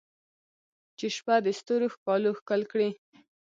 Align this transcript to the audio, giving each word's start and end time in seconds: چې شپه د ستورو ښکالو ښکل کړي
چې 0.97 1.05
شپه 1.15 1.35
د 1.45 1.47
ستورو 1.59 1.87
ښکالو 1.95 2.29
ښکل 2.39 2.61
کړي 2.71 2.89